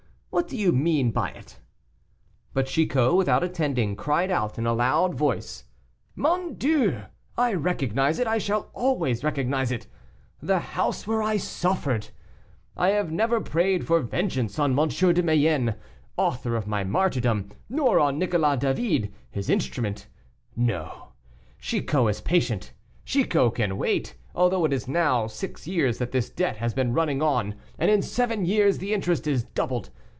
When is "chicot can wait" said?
23.03-24.15